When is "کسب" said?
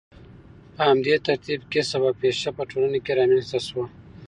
1.73-2.01